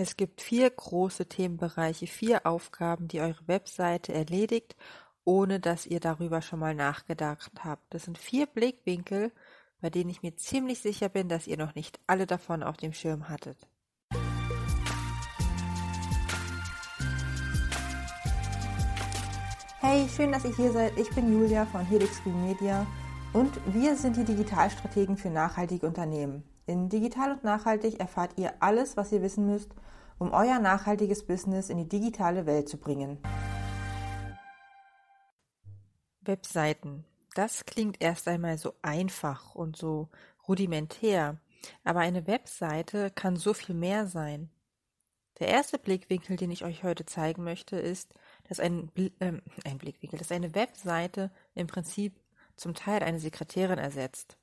Es 0.00 0.16
gibt 0.16 0.42
vier 0.42 0.70
große 0.70 1.26
Themenbereiche, 1.26 2.06
vier 2.06 2.46
Aufgaben, 2.46 3.08
die 3.08 3.20
eure 3.20 3.48
Webseite 3.48 4.14
erledigt, 4.14 4.76
ohne 5.24 5.58
dass 5.58 5.86
ihr 5.86 5.98
darüber 5.98 6.40
schon 6.40 6.60
mal 6.60 6.72
nachgedacht 6.72 7.50
habt. 7.64 7.82
Das 7.92 8.04
sind 8.04 8.16
vier 8.16 8.46
Blickwinkel, 8.46 9.32
bei 9.80 9.90
denen 9.90 10.08
ich 10.08 10.22
mir 10.22 10.36
ziemlich 10.36 10.78
sicher 10.78 11.08
bin, 11.08 11.28
dass 11.28 11.48
ihr 11.48 11.56
noch 11.56 11.74
nicht 11.74 11.98
alle 12.06 12.26
davon 12.26 12.62
auf 12.62 12.76
dem 12.76 12.92
Schirm 12.92 13.28
hattet. 13.28 13.58
Hey, 19.80 20.08
schön, 20.14 20.30
dass 20.30 20.44
ihr 20.44 20.54
hier 20.54 20.70
seid. 20.70 20.96
Ich 20.96 21.10
bin 21.10 21.32
Julia 21.32 21.66
von 21.66 21.84
Helix 21.84 22.22
Green 22.22 22.46
Media 22.46 22.86
und 23.32 23.50
wir 23.74 23.96
sind 23.96 24.16
die 24.16 24.24
Digitalstrategen 24.24 25.16
für 25.16 25.30
nachhaltige 25.30 25.88
Unternehmen. 25.88 26.44
In 26.66 26.88
Digital 26.88 27.32
und 27.32 27.42
Nachhaltig 27.42 27.98
erfahrt 27.98 28.32
ihr 28.36 28.52
alles, 28.60 28.96
was 28.96 29.10
ihr 29.10 29.22
wissen 29.22 29.46
müsst, 29.46 29.72
um 30.18 30.32
euer 30.32 30.58
nachhaltiges 30.58 31.24
Business 31.24 31.70
in 31.70 31.78
die 31.78 31.88
digitale 31.88 32.46
Welt 32.46 32.68
zu 32.68 32.78
bringen. 32.78 33.18
Webseiten. 36.22 37.04
Das 37.34 37.64
klingt 37.64 38.00
erst 38.00 38.28
einmal 38.28 38.58
so 38.58 38.74
einfach 38.82 39.54
und 39.54 39.76
so 39.76 40.08
rudimentär, 40.46 41.38
aber 41.84 42.00
eine 42.00 42.26
Webseite 42.26 43.10
kann 43.10 43.36
so 43.36 43.54
viel 43.54 43.74
mehr 43.74 44.06
sein. 44.06 44.50
Der 45.38 45.48
erste 45.48 45.78
Blickwinkel, 45.78 46.36
den 46.36 46.50
ich 46.50 46.64
euch 46.64 46.82
heute 46.82 47.06
zeigen 47.06 47.44
möchte, 47.44 47.76
ist, 47.76 48.12
dass 48.48 48.58
ein, 48.58 48.90
äh, 49.20 49.40
ein 49.64 49.78
Blickwinkel, 49.78 50.18
dass 50.18 50.32
eine 50.32 50.54
Webseite 50.54 51.30
im 51.54 51.68
Prinzip 51.68 52.20
zum 52.56 52.74
Teil 52.74 53.02
eine 53.02 53.20
Sekretärin 53.20 53.78
ersetzt. 53.78 54.36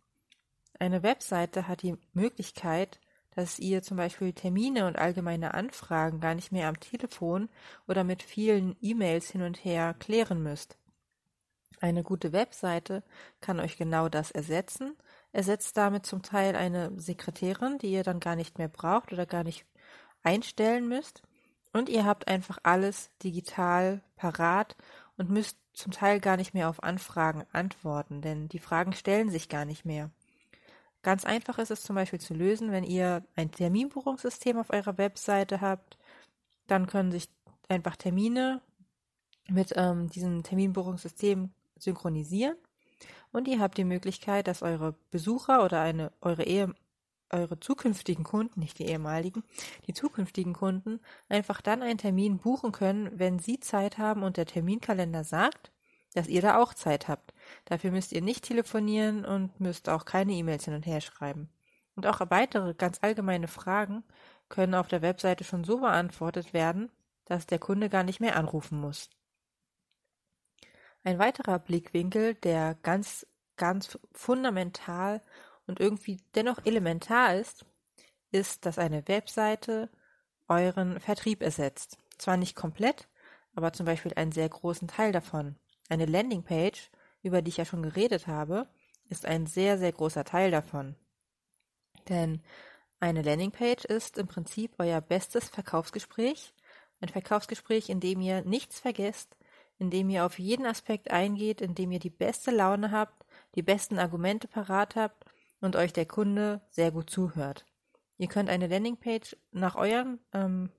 Eine 0.80 1.04
Webseite 1.04 1.68
hat 1.68 1.82
die 1.82 1.98
Möglichkeit, 2.14 3.00
dass 3.36 3.60
ihr 3.60 3.84
zum 3.84 3.98
Beispiel 3.98 4.34
Termine 4.34 4.88
und 4.88 4.98
allgemeine 4.98 5.54
Anfragen 5.54 6.20
gar 6.20 6.36
nicht 6.36 6.52
mehr 6.52 6.68
am 6.70 6.80
Telefon 6.80 7.50
oder 7.88 8.04
mit 8.04 8.24
vielen 8.24 8.76
E-Mails 8.82 9.30
hin 9.30 9.42
und 9.42 9.64
her 9.64 9.94
klären 10.00 10.42
müsst. 10.42 10.78
Eine 11.82 12.04
gute 12.04 12.32
Webseite 12.32 13.04
kann 13.42 13.60
euch 13.60 13.78
genau 13.78 14.10
das 14.10 14.32
ersetzen, 14.32 14.96
ersetzt 15.34 15.76
damit 15.76 16.06
zum 16.06 16.22
Teil 16.22 16.56
eine 16.56 16.92
Sekretärin, 17.00 17.78
die 17.78 17.92
ihr 17.92 18.04
dann 18.04 18.20
gar 18.20 18.36
nicht 18.36 18.58
mehr 18.58 18.70
braucht 18.70 19.12
oder 19.12 19.26
gar 19.26 19.44
nicht 19.44 19.66
einstellen 20.24 20.88
müsst. 20.88 21.22
Und 21.74 21.90
ihr 21.90 22.06
habt 22.06 22.30
einfach 22.30 22.58
alles 22.64 23.12
digital 23.22 24.02
parat 24.16 24.78
und 25.18 25.30
müsst 25.30 25.58
zum 25.74 25.92
Teil 25.92 26.22
gar 26.22 26.38
nicht 26.38 26.54
mehr 26.54 26.70
auf 26.70 26.82
Anfragen 26.84 27.44
antworten, 27.52 28.22
denn 28.22 28.48
die 28.48 28.60
Fragen 28.60 28.94
stellen 28.94 29.30
sich 29.30 29.50
gar 29.50 29.66
nicht 29.66 29.84
mehr. 29.84 30.10
Ganz 31.06 31.24
einfach 31.24 31.60
ist 31.60 31.70
es 31.70 31.84
zum 31.84 31.96
Beispiel 31.96 32.20
zu 32.20 32.34
lösen, 32.34 32.72
wenn 32.72 32.84
ihr 32.84 33.24
ein 33.36 33.52
Terminbuchungssystem 33.52 34.58
auf 34.58 34.72
eurer 34.72 34.98
Webseite 34.98 35.62
habt, 35.62 36.00
dann 36.66 36.88
können 36.88 37.12
sich 37.12 37.30
einfach 37.70 37.96
Termine 37.96 38.60
mit 39.48 39.72
ähm, 39.76 40.10
diesem 40.10 40.42
Terminbuchungssystem 40.42 41.52
synchronisieren 41.78 42.58
und 43.32 43.48
ihr 43.48 43.60
habt 43.60 43.78
die 43.78 43.84
Möglichkeit, 43.84 44.48
dass 44.48 44.64
eure 44.64 44.96
Besucher 45.12 45.64
oder 45.64 45.80
eine 45.80 46.12
eure 46.22 46.44
Ehe 46.44 46.74
eure 47.30 47.60
zukünftigen 47.60 48.24
Kunden, 48.24 48.60
nicht 48.60 48.80
die 48.80 48.88
ehemaligen, 48.88 49.44
die 49.86 49.94
zukünftigen 49.94 50.54
Kunden 50.54 51.00
einfach 51.30 51.62
dann 51.62 51.84
einen 51.84 52.00
Termin 52.00 52.40
buchen 52.40 52.72
können, 52.72 53.12
wenn 53.14 53.38
sie 53.38 53.60
Zeit 53.60 54.00
haben 54.00 54.24
und 54.24 54.38
der 54.38 54.48
Terminkalender 54.48 55.24
sagt, 55.24 55.72
dass 56.16 56.28
ihr 56.28 56.42
da 56.42 56.60
auch 56.60 56.74
Zeit 56.74 57.08
habt. 57.08 57.35
Dafür 57.66 57.92
müsst 57.92 58.12
ihr 58.12 58.22
nicht 58.22 58.46
telefonieren 58.46 59.26
und 59.26 59.60
müsst 59.60 59.90
auch 59.90 60.06
keine 60.06 60.34
E-Mails 60.34 60.66
hin 60.66 60.74
und 60.74 60.86
her 60.86 61.02
schreiben. 61.02 61.50
Und 61.96 62.08
auch 62.08 62.20
weitere 62.30 62.74
ganz 62.74 63.00
allgemeine 63.02 63.48
Fragen 63.48 64.04
können 64.50 64.76
auf 64.76 64.88
der 64.88 65.02
Webseite 65.02 65.44
schon 65.44 65.64
so 65.64 65.80
beantwortet 65.80 66.54
werden, 66.54 66.92
dass 67.26 67.48
der 67.48 67.60
Kunde 67.60 67.90
gar 67.90 68.04
nicht 68.04 68.20
mehr 68.20 68.36
anrufen 68.36 68.80
muss. 68.80 69.10
Ein 71.04 71.20
weiterer 71.20 71.60
Blickwinkel, 71.60 72.36
der 72.36 72.76
ganz, 72.82 73.28
ganz 73.58 73.98
fundamental 74.14 75.22
und 75.68 75.80
irgendwie 75.80 76.22
dennoch 76.36 76.66
elementar 76.66 77.36
ist, 77.36 77.66
ist, 78.32 78.66
dass 78.66 78.80
eine 78.80 79.08
Webseite 79.08 79.90
euren 80.48 81.00
Vertrieb 81.00 81.42
ersetzt. 81.42 81.98
Zwar 82.18 82.38
nicht 82.38 82.56
komplett, 82.56 83.08
aber 83.56 83.74
zum 83.74 83.86
Beispiel 83.86 84.14
einen 84.16 84.32
sehr 84.32 84.50
großen 84.50 84.88
Teil 84.88 85.12
davon. 85.12 85.56
Eine 85.90 86.06
Landingpage, 86.06 86.90
über 87.26 87.42
die 87.42 87.50
ich 87.50 87.58
ja 87.58 87.66
schon 87.66 87.84
geredet 87.84 88.28
habe, 88.28 88.68
ist 89.10 89.26
ein 89.26 89.48
sehr, 89.48 89.78
sehr 89.78 89.92
großer 89.92 90.24
Teil 90.24 90.52
davon. 90.52 90.96
Denn 92.08 92.42
eine 93.00 93.24
Landingpage 93.24 93.86
ist 93.86 94.18
im 94.18 94.28
Prinzip 94.28 94.74
euer 94.78 95.02
bestes 95.02 95.50
Verkaufsgespräch. 95.50 96.54
Ein 97.02 97.10
Verkaufsgespräch, 97.10 97.90
in 97.90 98.00
dem 98.00 98.22
ihr 98.22 98.44
nichts 98.44 98.80
vergesst, 98.80 99.36
in 99.80 99.90
dem 99.90 100.10
ihr 100.10 100.26
auf 100.26 100.40
jeden 100.40 100.66
Aspekt 100.66 101.12
eingeht, 101.12 101.62
in 101.62 101.76
dem 101.76 101.92
ihr 101.92 102.00
die 102.00 102.10
beste 102.10 102.52
Laune 102.52 102.92
habt, 102.92 103.26
die 103.56 103.64
besten 103.64 104.00
Argumente 104.00 104.48
parat 104.48 104.96
habt 104.96 105.26
und 105.62 105.76
euch 105.76 105.94
der 105.94 106.06
Kunde 106.06 106.62
sehr 106.70 106.92
gut 106.92 107.10
zuhört. 107.10 107.66
Ihr 108.18 108.28
könnt 108.28 108.50
eine 108.50 108.68
Landingpage 108.68 109.36
nach 109.52 109.76
euren 109.76 110.20
ähm, 110.32 110.70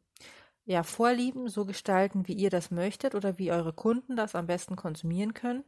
ja, 0.65 0.83
Vorlieben 0.83 1.49
so 1.49 1.67
gestalten, 1.67 2.27
wie 2.29 2.33
ihr 2.33 2.51
das 2.51 2.71
möchtet 2.71 3.15
oder 3.15 3.37
wie 3.39 3.53
eure 3.53 3.73
Kunden 3.73 4.17
das 4.17 4.35
am 4.35 4.47
besten 4.47 4.77
konsumieren 4.77 5.35
können. 5.35 5.65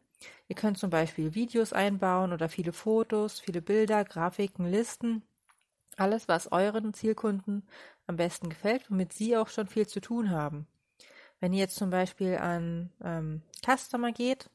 Ihr 0.48 0.56
könnt 0.56 0.78
zum 0.78 0.90
Beispiel 0.90 1.34
Videos 1.34 1.72
einbauen 1.72 2.32
oder 2.32 2.48
viele 2.48 2.72
Fotos, 2.72 3.40
viele 3.40 3.62
Bilder, 3.62 4.04
Grafiken, 4.04 4.66
Listen. 4.66 5.22
Alles, 5.96 6.28
was 6.28 6.52
euren 6.52 6.94
Zielkunden 6.94 7.68
am 8.06 8.16
besten 8.16 8.48
gefällt, 8.48 8.90
womit 8.90 9.12
sie 9.12 9.36
auch 9.36 9.48
schon 9.48 9.66
viel 9.66 9.86
zu 9.86 10.00
tun 10.00 10.30
haben. 10.30 10.66
Wenn 11.40 11.52
ihr 11.52 11.60
jetzt 11.60 11.76
zum 11.76 11.90
Beispiel 11.90 12.36
an 12.36 12.90
ähm, 13.02 13.42
Customer 13.64 14.12
geht, 14.12 14.50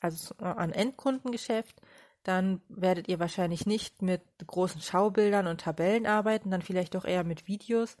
also 0.00 0.34
an 0.38 0.72
Endkundengeschäft, 0.72 1.80
dann 2.22 2.60
werdet 2.68 3.08
ihr 3.08 3.18
wahrscheinlich 3.18 3.66
nicht 3.66 4.02
mit 4.02 4.22
großen 4.46 4.80
Schaubildern 4.80 5.46
und 5.46 5.62
Tabellen 5.62 6.06
arbeiten, 6.06 6.50
dann 6.50 6.62
vielleicht 6.62 6.94
doch 6.94 7.04
eher 7.04 7.24
mit 7.24 7.48
Videos, 7.48 7.96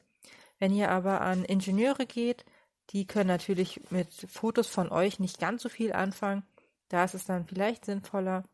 wenn 0.58 0.74
ihr 0.74 0.90
aber 0.90 1.22
an 1.22 1.44
Ingenieure 1.44 2.06
geht, 2.06 2.44
die 2.90 3.06
können 3.06 3.28
natürlich 3.28 3.80
mit 3.90 4.08
Fotos 4.28 4.68
von 4.68 4.90
euch 4.90 5.18
nicht 5.18 5.38
ganz 5.40 5.62
so 5.62 5.68
viel 5.68 5.92
anfangen. 5.92 6.42
Da 6.90 7.04
ist 7.04 7.14
es 7.14 7.24
dann 7.24 7.46
vielleicht 7.46 7.86
sinnvoller, 7.86 8.44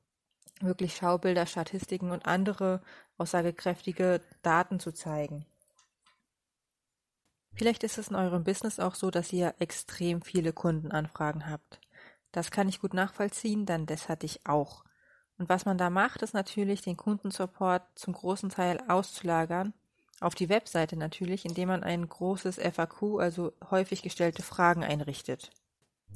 wirklich 0.60 0.94
Schaubilder, 0.94 1.47
Statistiken 1.47 2.12
und 2.12 2.26
andere 2.26 2.82
aussagekräftige 3.19 4.20
Daten 4.42 4.78
zu 4.78 4.92
zeigen. 4.92 5.44
Vielleicht 7.54 7.82
ist 7.82 7.96
es 7.96 8.08
in 8.08 8.16
eurem 8.16 8.44
Business 8.44 8.78
auch 8.78 8.94
so, 8.94 9.10
dass 9.10 9.32
ihr 9.32 9.54
extrem 9.58 10.20
viele 10.20 10.52
Kundenanfragen 10.52 11.48
habt. 11.48 11.80
Das 12.30 12.50
kann 12.50 12.69
ich 12.69 12.80
gut 12.80 12.92
nachvollziehen, 12.92 13.64
denn 13.64 13.86
das 13.86 14.10
hatte 14.10 14.26
ich 14.26 14.46
auch. 14.46 14.84
Und 15.38 15.48
was 15.48 15.64
man 15.64 15.78
da 15.78 15.88
macht, 15.88 16.20
ist 16.22 16.34
natürlich, 16.34 16.82
den 16.82 16.98
Kundensupport 16.98 17.82
zum 17.94 18.12
großen 18.12 18.50
Teil 18.50 18.78
auszulagern 18.88 19.72
auf 20.20 20.34
die 20.34 20.50
Webseite 20.50 20.96
natürlich, 20.96 21.46
indem 21.46 21.69
man 21.69 21.82
ein 21.82 22.06
großes 22.06 22.58
FAQ, 22.58 23.19
also 23.19 23.52
häufig 23.70 24.02
gestellte 24.02 24.42
Fragen 24.42 24.84
einrichtet. 24.84 25.50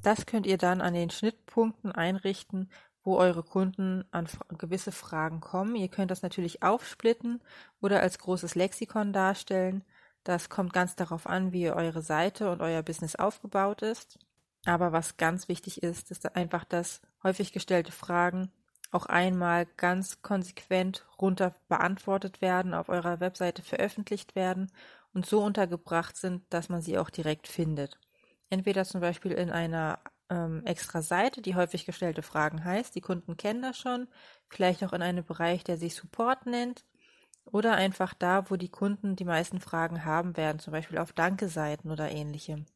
Das 0.02 0.26
könnt 0.26 0.46
ihr 0.46 0.58
dann 0.58 0.80
an 0.80 0.94
den 0.94 1.10
Schnittpunkten 1.10 1.92
einrichten, 1.92 2.70
wo 3.02 3.16
eure 3.16 3.42
Kunden 3.42 4.04
an 4.10 4.28
gewisse 4.58 4.92
Fragen 4.92 5.40
kommen. 5.40 5.76
Ihr 5.76 5.88
könnt 5.88 6.10
das 6.10 6.22
natürlich 6.22 6.62
aufsplitten 6.62 7.40
oder 7.80 8.00
als 8.00 8.18
großes 8.18 8.54
Lexikon 8.54 9.12
darstellen. 9.12 9.84
Das 10.24 10.48
kommt 10.48 10.72
ganz 10.72 10.96
darauf 10.96 11.26
an, 11.26 11.52
wie 11.52 11.70
eure 11.70 12.02
Seite 12.02 12.50
und 12.50 12.60
euer 12.60 12.82
Business 12.82 13.16
aufgebaut 13.16 13.82
ist. 13.82 14.18
Aber 14.66 14.92
was 14.92 15.16
ganz 15.16 15.48
wichtig 15.48 15.82
ist, 15.82 16.10
ist 16.10 16.36
einfach, 16.36 16.64
dass 16.64 17.00
häufig 17.22 17.52
gestellte 17.52 17.92
Fragen 17.92 18.52
auch 18.90 19.06
einmal 19.06 19.66
ganz 19.76 20.20
konsequent 20.20 21.06
runter 21.20 21.54
beantwortet 21.68 22.42
werden, 22.42 22.74
auf 22.74 22.88
eurer 22.88 23.20
Webseite 23.20 23.62
veröffentlicht 23.62 24.34
werden 24.34 24.70
und 25.14 25.26
so 25.26 25.42
untergebracht 25.42 26.16
sind, 26.16 26.42
dass 26.50 26.68
man 26.68 26.82
sie 26.82 26.98
auch 26.98 27.10
direkt 27.10 27.48
findet. 27.48 27.98
Entweder 28.50 28.84
zum 28.84 29.00
Beispiel 29.00 29.32
in 29.32 29.50
einer 29.50 30.00
ähm, 30.28 30.64
extra 30.66 31.02
Seite, 31.02 31.40
die 31.42 31.54
häufig 31.54 31.86
gestellte 31.86 32.22
Fragen 32.22 32.64
heißt, 32.64 32.94
die 32.94 33.00
Kunden 33.00 33.36
kennen 33.36 33.62
das 33.62 33.78
schon, 33.78 34.08
vielleicht 34.48 34.84
auch 34.84 34.92
in 34.92 35.02
einem 35.02 35.24
Bereich, 35.24 35.64
der 35.64 35.76
sich 35.76 35.94
Support 35.94 36.46
nennt, 36.46 36.84
oder 37.44 37.74
einfach 37.74 38.14
da, 38.14 38.50
wo 38.50 38.56
die 38.56 38.68
Kunden 38.68 39.16
die 39.16 39.24
meisten 39.24 39.60
Fragen 39.60 40.04
haben 40.04 40.36
werden, 40.36 40.58
zum 40.58 40.72
Beispiel 40.72 40.98
auf 40.98 41.12
Danke-Seiten 41.12 41.90
oder 41.90 42.10
ähnlichem. 42.10 42.66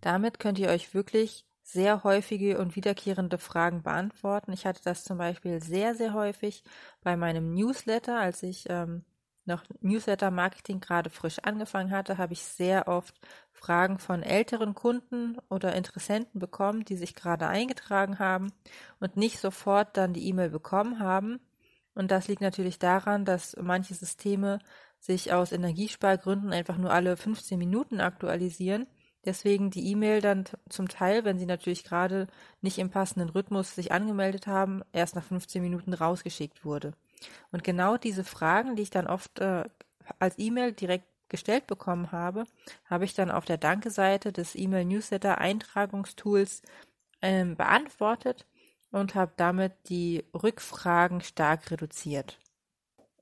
Damit 0.00 0.38
könnt 0.40 0.58
ihr 0.58 0.70
euch 0.70 0.94
wirklich 0.94 1.44
sehr 1.62 2.02
häufige 2.02 2.58
und 2.58 2.74
wiederkehrende 2.74 3.38
Fragen 3.38 3.82
beantworten. 3.82 4.52
Ich 4.52 4.66
hatte 4.66 4.82
das 4.82 5.04
zum 5.04 5.18
Beispiel 5.18 5.62
sehr, 5.62 5.94
sehr 5.94 6.14
häufig 6.14 6.64
bei 7.02 7.16
meinem 7.16 7.54
Newsletter, 7.54 8.18
als 8.18 8.42
ich 8.42 8.64
ähm, 8.68 9.04
noch 9.50 9.64
Newsletter-Marketing 9.82 10.80
gerade 10.80 11.10
frisch 11.10 11.38
angefangen 11.40 11.90
hatte, 11.90 12.16
habe 12.18 12.32
ich 12.32 12.42
sehr 12.42 12.88
oft 12.88 13.14
Fragen 13.52 13.98
von 13.98 14.22
älteren 14.22 14.74
Kunden 14.74 15.36
oder 15.50 15.74
Interessenten 15.74 16.40
bekommen, 16.40 16.84
die 16.84 16.96
sich 16.96 17.14
gerade 17.14 17.46
eingetragen 17.46 18.18
haben 18.18 18.52
und 19.00 19.16
nicht 19.16 19.38
sofort 19.38 19.96
dann 19.96 20.14
die 20.14 20.26
E-Mail 20.28 20.50
bekommen 20.50 20.98
haben. 20.98 21.40
Und 21.94 22.10
das 22.10 22.28
liegt 22.28 22.40
natürlich 22.40 22.78
daran, 22.78 23.24
dass 23.24 23.56
manche 23.60 23.94
Systeme 23.94 24.60
sich 24.98 25.32
aus 25.32 25.52
Energiespargründen 25.52 26.52
einfach 26.52 26.78
nur 26.78 26.92
alle 26.92 27.16
15 27.16 27.58
Minuten 27.58 28.00
aktualisieren. 28.00 28.86
Deswegen 29.24 29.70
die 29.70 29.90
E-Mail 29.90 30.20
dann 30.20 30.44
zum 30.68 30.88
Teil, 30.88 31.24
wenn 31.24 31.38
sie 31.38 31.46
natürlich 31.46 31.84
gerade 31.84 32.26
nicht 32.62 32.78
im 32.78 32.90
passenden 32.90 33.28
Rhythmus 33.28 33.74
sich 33.74 33.92
angemeldet 33.92 34.46
haben, 34.46 34.82
erst 34.92 35.14
nach 35.14 35.24
15 35.24 35.60
Minuten 35.60 35.92
rausgeschickt 35.92 36.64
wurde. 36.64 36.94
Und 37.52 37.64
genau 37.64 37.96
diese 37.96 38.24
Fragen, 38.24 38.76
die 38.76 38.82
ich 38.82 38.90
dann 38.90 39.06
oft 39.06 39.38
äh, 39.40 39.64
als 40.18 40.38
E-Mail 40.38 40.72
direkt 40.72 41.06
gestellt 41.28 41.66
bekommen 41.66 42.12
habe, 42.12 42.44
habe 42.86 43.04
ich 43.04 43.12
dann 43.14 43.30
auf 43.30 43.44
der 43.44 43.58
Danke-Seite 43.58 44.32
des 44.32 44.54
E-Mail-Newsletter-Eintragungstools 44.54 46.62
ähm, 47.22 47.56
beantwortet 47.56 48.46
und 48.90 49.14
habe 49.14 49.32
damit 49.36 49.72
die 49.88 50.24
Rückfragen 50.34 51.20
stark 51.20 51.70
reduziert. 51.70 52.40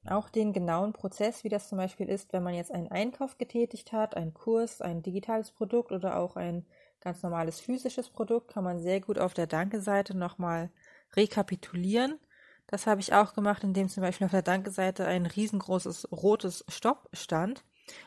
Auch 0.07 0.31
den 0.31 0.55
genauen 0.55 0.95
Prozess, 0.95 1.45
wie 1.45 1.51
das 1.51 1.69
zum 1.69 1.77
Beispiel 1.77 2.09
ist, 2.09 2.33
wenn 2.33 2.43
man 2.43 2.55
jetzt 2.55 2.73
einen 2.73 2.91
Einkauf 2.91 3.37
getätigt 3.37 3.93
hat, 3.93 4.17
einen 4.17 4.33
Kurs, 4.33 4.81
ein 4.81 5.03
digitales 5.03 5.51
Produkt 5.51 5.93
oder 5.93 6.19
auch 6.19 6.37
ein 6.37 6.65
ganz 7.01 7.23
normales 7.23 7.61
physisches 7.61 8.09
Produkt, 8.09 8.49
kann 8.49 8.65
man 8.65 8.81
sehr 8.81 9.01
gut 9.01 9.19
auf 9.19 9.35
der 9.35 9.47
Danke-Seite 9.47 10.17
nochmal 10.17 10.71
rekapitulieren. 11.15 12.19
Das 12.69 12.87
habe 12.87 13.01
ich 13.01 13.15
auch 13.15 13.33
gemacht, 13.33 13.65
indem 13.65 13.89
zum 13.89 14.03
Beispiel 14.03 14.27
auf 14.27 14.31
der 14.31 14.43
Danke-Seite 14.43 15.07
ein 15.07 15.27
riesengroßes 15.27 16.13
rotes 16.13 16.65
Stopp 16.69 17.09
stand 17.15 17.65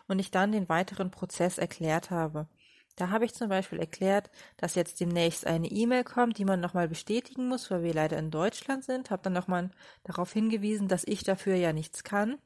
und 0.08 0.20
ich 0.20 0.32
dann 0.32 0.52
den 0.52 0.70
weiteren 0.70 1.12
Prozess 1.12 1.58
erklärt 1.58 2.12
habe. 2.12 2.48
Da 2.96 3.10
habe 3.10 3.26
ich 3.26 3.34
zum 3.34 3.50
Beispiel 3.50 3.80
erklärt, 3.80 4.30
dass 4.58 4.76
jetzt 4.76 5.00
demnächst 5.00 5.48
eine 5.48 5.68
E-Mail 5.68 6.04
kommt, 6.04 6.38
die 6.38 6.46
man 6.46 6.60
nochmal 6.60 6.88
bestätigen 6.88 7.48
muss, 7.48 7.72
weil 7.72 7.82
wir 7.82 7.94
leider 7.94 8.20
in 8.20 8.30
Deutschland 8.30 8.84
sind. 8.84 9.10
Habe 9.10 9.24
dann 9.24 9.34
nochmal 9.34 9.72
darauf 10.04 10.32
hingewiesen, 10.32 10.88
dass 10.88 11.06
ich 11.06 11.24
dafür 11.24 11.56
ja 11.56 11.74
nichts 11.74 12.04
kann, 12.04 12.38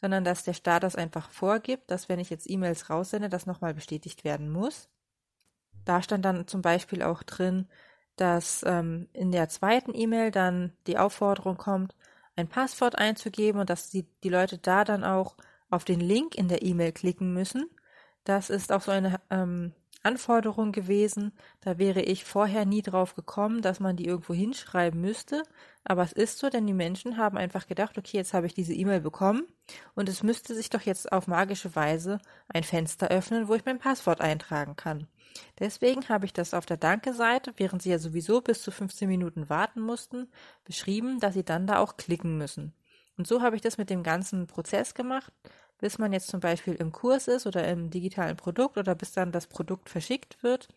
sondern 0.00 0.22
dass 0.22 0.44
der 0.44 0.52
Staat 0.52 0.84
das 0.84 0.94
einfach 0.94 1.30
vorgibt, 1.30 1.90
dass 1.90 2.08
wenn 2.08 2.20
ich 2.20 2.30
jetzt 2.30 2.48
E-Mails 2.48 2.90
raussende, 2.90 3.28
das 3.28 3.46
nochmal 3.46 3.74
bestätigt 3.74 4.22
werden 4.22 4.50
muss. 4.50 4.88
Da 5.84 6.02
stand 6.02 6.24
dann 6.24 6.46
zum 6.46 6.62
Beispiel 6.62 7.02
auch 7.02 7.24
drin, 7.24 7.66
dass 8.16 8.64
ähm, 8.66 9.08
in 9.12 9.32
der 9.32 9.48
zweiten 9.48 9.94
E-Mail 9.94 10.30
dann 10.30 10.72
die 10.86 10.98
Aufforderung 10.98 11.56
kommt, 11.56 11.94
ein 12.36 12.48
Passwort 12.48 12.96
einzugeben 12.98 13.60
und 13.60 13.70
dass 13.70 13.90
die, 13.90 14.06
die 14.22 14.28
Leute 14.28 14.58
da 14.58 14.84
dann 14.84 15.04
auch 15.04 15.36
auf 15.70 15.84
den 15.84 16.00
Link 16.00 16.34
in 16.34 16.48
der 16.48 16.62
E-Mail 16.62 16.92
klicken 16.92 17.32
müssen. 17.32 17.68
Das 18.24 18.50
ist 18.50 18.72
auch 18.72 18.80
so 18.80 18.90
eine 18.90 19.20
ähm, 19.30 19.72
Anforderung 20.04 20.72
gewesen. 20.72 21.32
Da 21.60 21.78
wäre 21.78 22.02
ich 22.02 22.24
vorher 22.24 22.64
nie 22.64 22.82
drauf 22.82 23.14
gekommen, 23.14 23.62
dass 23.62 23.80
man 23.80 23.96
die 23.96 24.06
irgendwo 24.06 24.34
hinschreiben 24.34 25.00
müsste. 25.00 25.42
Aber 25.84 26.02
es 26.02 26.12
ist 26.12 26.38
so, 26.38 26.48
denn 26.48 26.66
die 26.66 26.72
Menschen 26.72 27.16
haben 27.16 27.36
einfach 27.36 27.66
gedacht, 27.66 27.98
okay, 27.98 28.16
jetzt 28.16 28.34
habe 28.34 28.46
ich 28.46 28.54
diese 28.54 28.74
E-Mail 28.74 29.00
bekommen 29.00 29.44
und 29.94 30.08
es 30.08 30.22
müsste 30.22 30.54
sich 30.54 30.70
doch 30.70 30.82
jetzt 30.82 31.12
auf 31.12 31.26
magische 31.26 31.74
Weise 31.74 32.18
ein 32.48 32.64
Fenster 32.64 33.08
öffnen, 33.08 33.48
wo 33.48 33.54
ich 33.54 33.64
mein 33.64 33.78
Passwort 33.78 34.20
eintragen 34.20 34.76
kann. 34.76 35.06
Deswegen 35.58 36.08
habe 36.08 36.26
ich 36.26 36.32
das 36.32 36.54
auf 36.54 36.64
der 36.64 36.76
Danke-Seite, 36.76 37.52
während 37.56 37.82
sie 37.82 37.90
ja 37.90 37.98
sowieso 37.98 38.40
bis 38.40 38.62
zu 38.62 38.70
15 38.70 39.08
Minuten 39.08 39.48
warten 39.48 39.80
mussten, 39.80 40.28
beschrieben, 40.64 41.20
dass 41.20 41.34
sie 41.34 41.44
dann 41.44 41.66
da 41.66 41.78
auch 41.78 41.96
klicken 41.96 42.38
müssen. 42.38 42.72
Und 43.16 43.26
so 43.26 43.42
habe 43.42 43.56
ich 43.56 43.62
das 43.62 43.78
mit 43.78 43.90
dem 43.90 44.02
ganzen 44.02 44.46
Prozess 44.46 44.94
gemacht 44.94 45.32
bis 45.78 45.98
man 45.98 46.12
jetzt 46.12 46.28
zum 46.28 46.40
Beispiel 46.40 46.74
im 46.74 46.92
Kurs 46.92 47.28
ist 47.28 47.46
oder 47.46 47.66
im 47.68 47.90
digitalen 47.90 48.36
Produkt 48.36 48.78
oder 48.78 48.94
bis 48.94 49.12
dann 49.12 49.32
das 49.32 49.46
Produkt 49.46 49.88
verschickt 49.88 50.42
wird. 50.42 50.68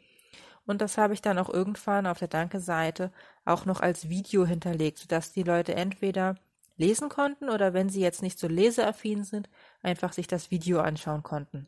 Und 0.66 0.82
das 0.82 0.98
habe 0.98 1.14
ich 1.14 1.22
dann 1.22 1.38
auch 1.38 1.50
irgendwann 1.50 2.08
auf 2.08 2.20
der 2.20 2.28
Danke-Seite 2.28 3.12
auch 3.46 3.66
noch 3.66 3.80
als 3.80 4.10
Video 4.10 4.46
hinterlegt, 4.46 4.98
sodass 4.98 5.32
die 5.32 5.44
Leute 5.44 5.76
entweder 5.76 6.36
lesen 6.76 7.10
konnten 7.10 7.50
oder 7.50 7.74
wenn 7.74 7.90
sie 7.90 8.02
jetzt 8.02 8.22
nicht 8.22 8.38
so 8.38 8.48
leseaffin 8.48 9.24
sind, 9.24 9.50
einfach 9.82 10.14
sich 10.14 10.28
das 10.28 10.52
Video 10.52 10.80
anschauen 10.80 11.24
konnten. 11.24 11.68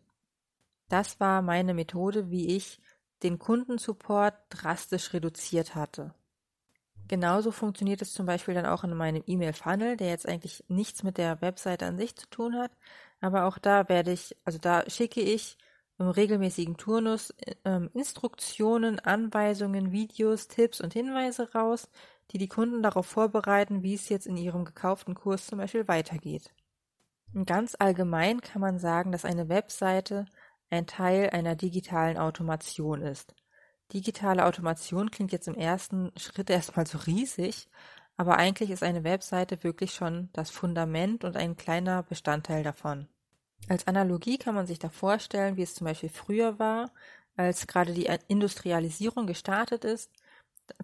Das 0.90 1.20
war 1.20 1.42
meine 1.42 1.74
Methode, 1.74 2.30
wie 2.30 2.56
ich 2.56 2.80
den 3.24 3.40
Kundensupport 3.40 4.34
drastisch 4.50 5.14
reduziert 5.14 5.76
hatte. 5.76 6.14
Genauso 7.10 7.52
funktioniert 7.52 8.04
es 8.04 8.14
zum 8.14 8.28
Beispiel 8.28 8.54
dann 8.54 8.68
auch 8.68 8.84
in 8.84 8.96
meinem 8.96 9.24
E-Mail-Funnel, 9.26 9.98
der 9.98 10.10
jetzt 10.10 10.28
eigentlich 10.30 10.64
nichts 10.68 11.02
mit 11.02 11.18
der 11.18 11.42
Webseite 11.42 11.88
an 11.88 11.98
sich 11.98 12.16
zu 12.16 12.30
tun 12.30 12.56
hat, 12.56 12.72
aber 13.20 13.46
auch 13.46 13.58
da 13.58 13.90
werde 13.90 14.12
ich, 14.12 14.38
also 14.46 14.60
da 14.60 14.88
schicke 14.88 15.20
ich 15.20 15.58
im 15.98 16.08
regelmäßigen 16.08 16.78
Turnus 16.78 17.34
ähm, 17.66 17.90
Instruktionen, 17.96 19.00
Anweisungen, 19.00 19.92
Videos, 19.92 20.48
Tipps 20.48 20.82
und 20.82 20.94
Hinweise 20.94 21.52
raus, 21.54 21.90
die 22.32 22.38
die 22.38 22.48
Kunden 22.48 22.84
darauf 22.84 23.08
vorbereiten, 23.08 23.82
wie 23.82 23.96
es 23.96 24.08
jetzt 24.10 24.28
in 24.28 24.38
ihrem 24.38 24.64
gekauften 24.64 25.16
Kurs 25.16 25.48
zum 25.48 25.58
Beispiel 25.58 25.88
weitergeht. 25.88 26.54
Und 27.34 27.48
ganz 27.48 27.76
allgemein 27.80 28.42
kann 28.42 28.62
man 28.62 28.78
sagen, 28.78 29.12
dass 29.12 29.26
eine 29.26 29.50
Webseite 29.50 30.26
ein 30.70 30.86
Teil 30.86 31.32
einer 31.32 31.56
digitalen 31.56 32.18
Automation 32.20 33.02
ist. 33.02 33.34
Digitale 33.94 34.46
Automation 34.46 35.10
klingt 35.10 35.32
jetzt 35.32 35.48
im 35.48 35.56
ersten 35.56 36.12
Schritt 36.18 36.50
erstmal 36.50 36.86
so 36.86 37.00
riesig, 37.00 37.68
aber 38.18 38.38
eigentlich 38.38 38.70
ist 38.70 38.84
eine 38.84 39.04
Webseite 39.04 39.64
wirklich 39.64 39.94
schon 39.94 40.30
das 40.34 40.52
Fundament 40.52 41.24
und 41.24 41.36
ein 41.36 41.56
kleiner 41.56 42.04
Bestandteil 42.04 42.64
davon. 42.64 43.08
Als 43.68 43.88
Analogie 43.88 44.38
kann 44.38 44.56
man 44.56 44.68
sich 44.68 44.80
da 44.80 44.90
vorstellen, 44.90 45.58
wie 45.58 45.64
es 45.64 45.74
zum 45.74 45.86
Beispiel 45.86 46.10
früher 46.10 46.60
war, 46.60 46.92
als 47.36 47.68
gerade 47.68 47.94
die 47.94 48.10
Industrialisierung 48.28 49.26
gestartet 49.26 49.86
ist. 49.86 50.12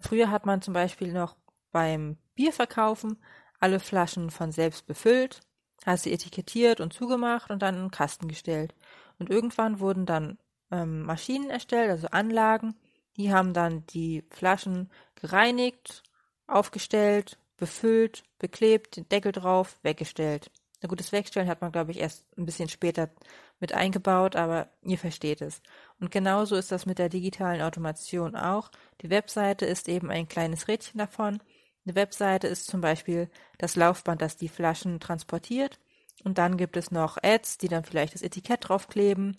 Früher 0.00 0.30
hat 0.30 0.46
man 0.46 0.62
zum 0.62 0.74
Beispiel 0.74 1.12
noch 1.12 1.36
beim 1.72 2.16
Bierverkaufen 2.34 3.18
alle 3.60 3.80
Flaschen 3.80 4.30
von 4.30 4.52
selbst 4.52 4.86
befüllt, 4.86 5.40
hat 5.84 6.00
sie 6.00 6.12
etikettiert 6.12 6.80
und 6.80 6.92
zugemacht 6.92 7.50
und 7.50 7.62
dann 7.62 7.76
in 7.76 7.82
den 7.82 7.90
Kasten 7.90 8.28
gestellt. 8.28 8.74
Und 9.18 9.30
irgendwann 9.30 9.80
wurden 9.80 10.06
dann 10.06 10.38
ähm, 10.70 11.02
Maschinen 11.02 11.50
erstellt, 11.50 11.90
also 11.90 12.08
Anlagen, 12.08 12.74
die 13.16 13.32
haben 13.32 13.52
dann 13.52 13.84
die 13.86 14.24
Flaschen 14.30 14.90
gereinigt 15.14 16.02
aufgestellt, 16.46 17.38
befüllt, 17.56 18.22
beklebt, 18.38 18.96
den 18.96 19.08
Deckel 19.08 19.32
drauf, 19.32 19.78
weggestellt. 19.82 20.50
Na 20.82 20.88
gut, 20.88 21.00
das 21.00 21.12
Wegstellen 21.12 21.48
hat 21.48 21.62
man, 21.62 21.72
glaube 21.72 21.90
ich, 21.90 21.98
erst 21.98 22.24
ein 22.36 22.44
bisschen 22.44 22.68
später 22.68 23.10
mit 23.58 23.72
eingebaut, 23.72 24.36
aber 24.36 24.68
ihr 24.82 24.98
versteht 24.98 25.40
es. 25.40 25.62
Und 25.98 26.10
genauso 26.10 26.54
ist 26.56 26.70
das 26.70 26.84
mit 26.84 26.98
der 26.98 27.08
digitalen 27.08 27.62
Automation 27.62 28.36
auch. 28.36 28.70
Die 29.00 29.10
Webseite 29.10 29.64
ist 29.64 29.88
eben 29.88 30.10
ein 30.10 30.28
kleines 30.28 30.68
Rädchen 30.68 30.98
davon. 30.98 31.40
Eine 31.86 31.94
Webseite 31.94 32.46
ist 32.46 32.66
zum 32.66 32.82
Beispiel 32.82 33.30
das 33.58 33.76
Laufband, 33.76 34.20
das 34.20 34.36
die 34.36 34.48
Flaschen 34.48 35.00
transportiert. 35.00 35.80
Und 36.24 36.38
dann 36.38 36.56
gibt 36.56 36.76
es 36.76 36.90
noch 36.90 37.16
Ads, 37.22 37.58
die 37.58 37.68
dann 37.68 37.84
vielleicht 37.84 38.14
das 38.14 38.22
Etikett 38.22 38.68
draufkleben 38.68 39.36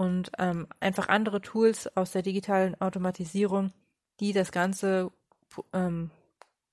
und 0.00 0.32
ähm, 0.38 0.66
einfach 0.80 1.08
andere 1.08 1.42
Tools 1.42 1.94
aus 1.94 2.12
der 2.12 2.22
digitalen 2.22 2.74
Automatisierung, 2.80 3.70
die 4.18 4.32
das 4.32 4.50
Ganze 4.50 5.12
ähm, 5.74 6.10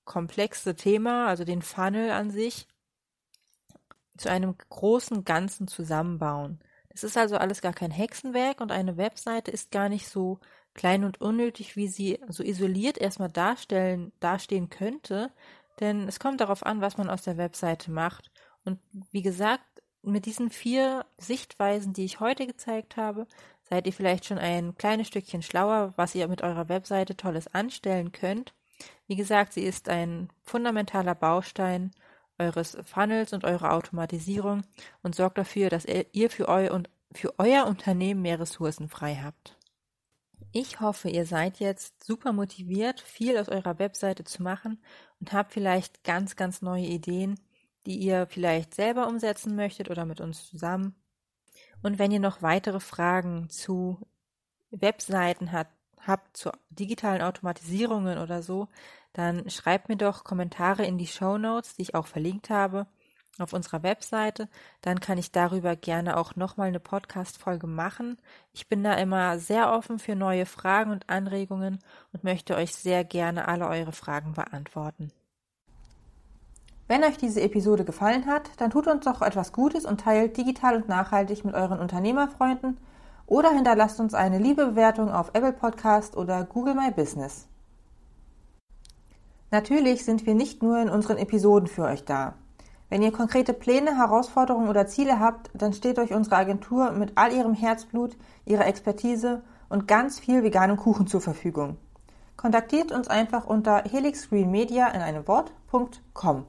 komplexe 0.06 0.74
Thema, 0.74 1.26
also 1.26 1.44
den 1.44 1.60
Funnel 1.60 2.10
an 2.10 2.30
sich, 2.30 2.66
zu 4.16 4.30
einem 4.30 4.54
großen 4.70 5.26
Ganzen 5.26 5.68
zusammenbauen. 5.68 6.58
Das 6.88 7.04
ist 7.04 7.18
also 7.18 7.36
alles 7.36 7.60
gar 7.60 7.74
kein 7.74 7.90
Hexenwerk 7.90 8.62
und 8.62 8.72
eine 8.72 8.96
Webseite 8.96 9.50
ist 9.50 9.70
gar 9.70 9.90
nicht 9.90 10.08
so 10.08 10.40
klein 10.72 11.04
und 11.04 11.20
unnötig, 11.20 11.76
wie 11.76 11.88
sie 11.88 12.18
so 12.28 12.42
isoliert 12.42 12.96
erstmal 12.96 13.28
darstellen, 13.28 14.10
dastehen 14.20 14.70
könnte, 14.70 15.30
denn 15.80 16.08
es 16.08 16.18
kommt 16.18 16.40
darauf 16.40 16.64
an, 16.64 16.80
was 16.80 16.96
man 16.96 17.10
aus 17.10 17.24
der 17.24 17.36
Webseite 17.36 17.90
macht. 17.90 18.30
Und 18.64 18.80
wie 19.12 19.22
gesagt, 19.22 19.77
mit 20.02 20.26
diesen 20.26 20.50
vier 20.50 21.04
Sichtweisen, 21.18 21.92
die 21.92 22.04
ich 22.04 22.20
heute 22.20 22.46
gezeigt 22.46 22.96
habe, 22.96 23.26
seid 23.62 23.86
ihr 23.86 23.92
vielleicht 23.92 24.24
schon 24.24 24.38
ein 24.38 24.76
kleines 24.76 25.08
Stückchen 25.08 25.42
schlauer, 25.42 25.92
was 25.96 26.14
ihr 26.14 26.28
mit 26.28 26.42
eurer 26.42 26.68
Webseite 26.68 27.16
Tolles 27.16 27.48
anstellen 27.48 28.12
könnt. 28.12 28.54
Wie 29.06 29.16
gesagt, 29.16 29.52
sie 29.52 29.62
ist 29.62 29.88
ein 29.88 30.28
fundamentaler 30.44 31.14
Baustein 31.14 31.90
eures 32.38 32.78
Funnels 32.84 33.32
und 33.32 33.44
eurer 33.44 33.72
Automatisierung 33.72 34.62
und 35.02 35.14
sorgt 35.14 35.38
dafür, 35.38 35.70
dass 35.70 35.84
ihr 35.84 36.30
für, 36.30 36.48
eu 36.48 36.72
und 36.72 36.88
für 37.12 37.38
euer 37.38 37.66
Unternehmen 37.66 38.22
mehr 38.22 38.38
Ressourcen 38.38 38.88
frei 38.88 39.16
habt. 39.16 39.56
Ich 40.52 40.80
hoffe, 40.80 41.10
ihr 41.10 41.26
seid 41.26 41.58
jetzt 41.58 42.02
super 42.04 42.32
motiviert, 42.32 43.00
viel 43.00 43.36
aus 43.36 43.48
eurer 43.48 43.78
Webseite 43.78 44.24
zu 44.24 44.42
machen 44.42 44.80
und 45.20 45.32
habt 45.32 45.52
vielleicht 45.52 46.04
ganz, 46.04 46.36
ganz 46.36 46.62
neue 46.62 46.86
Ideen, 46.86 47.38
die 47.86 47.98
ihr 47.98 48.26
vielleicht 48.28 48.74
selber 48.74 49.08
umsetzen 49.08 49.56
möchtet 49.56 49.90
oder 49.90 50.04
mit 50.04 50.20
uns 50.20 50.46
zusammen. 50.46 50.94
Und 51.82 51.98
wenn 51.98 52.10
ihr 52.10 52.20
noch 52.20 52.42
weitere 52.42 52.80
Fragen 52.80 53.48
zu 53.50 54.06
Webseiten 54.70 55.52
habt, 55.52 55.72
habt 56.00 56.36
zu 56.36 56.50
digitalen 56.70 57.22
Automatisierungen 57.22 58.18
oder 58.18 58.42
so, 58.42 58.68
dann 59.12 59.48
schreibt 59.50 59.88
mir 59.88 59.96
doch 59.96 60.24
Kommentare 60.24 60.84
in 60.84 60.98
die 60.98 61.06
Show 61.06 61.38
Notes, 61.38 61.74
die 61.74 61.82
ich 61.82 61.94
auch 61.94 62.06
verlinkt 62.06 62.50
habe 62.50 62.86
auf 63.38 63.52
unserer 63.52 63.82
Webseite. 63.82 64.48
Dann 64.80 65.00
kann 65.00 65.18
ich 65.18 65.32
darüber 65.32 65.76
gerne 65.76 66.16
auch 66.16 66.36
nochmal 66.36 66.68
eine 66.68 66.80
Podcast-Folge 66.80 67.66
machen. 67.66 68.16
Ich 68.52 68.68
bin 68.68 68.82
da 68.82 68.94
immer 68.94 69.38
sehr 69.38 69.72
offen 69.72 69.98
für 69.98 70.14
neue 70.14 70.46
Fragen 70.46 70.90
und 70.90 71.08
Anregungen 71.08 71.78
und 72.12 72.24
möchte 72.24 72.56
euch 72.56 72.74
sehr 72.74 73.04
gerne 73.04 73.48
alle 73.48 73.68
eure 73.68 73.92
Fragen 73.92 74.32
beantworten. 74.34 75.12
Wenn 76.88 77.04
euch 77.04 77.18
diese 77.18 77.42
Episode 77.42 77.84
gefallen 77.84 78.24
hat, 78.24 78.50
dann 78.56 78.70
tut 78.70 78.86
uns 78.86 79.04
doch 79.04 79.20
etwas 79.20 79.52
Gutes 79.52 79.84
und 79.84 80.00
teilt 80.00 80.38
digital 80.38 80.74
und 80.74 80.88
nachhaltig 80.88 81.44
mit 81.44 81.54
euren 81.54 81.80
Unternehmerfreunden 81.80 82.78
oder 83.26 83.50
hinterlasst 83.50 84.00
uns 84.00 84.14
eine 84.14 84.38
liebe 84.38 84.68
Bewertung 84.68 85.10
auf 85.10 85.28
Apple 85.34 85.52
Podcast 85.52 86.16
oder 86.16 86.44
Google 86.44 86.74
My 86.74 86.90
Business. 86.90 87.46
Natürlich 89.50 90.06
sind 90.06 90.24
wir 90.24 90.34
nicht 90.34 90.62
nur 90.62 90.80
in 90.80 90.88
unseren 90.88 91.18
Episoden 91.18 91.68
für 91.68 91.82
euch 91.82 92.06
da. 92.06 92.34
Wenn 92.88 93.02
ihr 93.02 93.12
konkrete 93.12 93.52
Pläne, 93.52 93.98
Herausforderungen 93.98 94.68
oder 94.68 94.86
Ziele 94.86 95.20
habt, 95.20 95.50
dann 95.52 95.74
steht 95.74 95.98
euch 95.98 96.14
unsere 96.14 96.36
Agentur 96.36 96.92
mit 96.92 97.12
all 97.16 97.34
ihrem 97.34 97.52
Herzblut, 97.52 98.16
ihrer 98.46 98.66
Expertise 98.66 99.42
und 99.68 99.88
ganz 99.88 100.18
viel 100.18 100.42
veganem 100.42 100.78
Kuchen 100.78 101.06
zur 101.06 101.20
Verfügung. 101.20 101.76
Kontaktiert 102.38 102.92
uns 102.92 103.08
einfach 103.08 103.46
unter 103.46 103.82
helixgreenmedia 103.82 104.88
in 104.88 105.02
einem 105.02 105.28
Wort.com. 105.28 106.46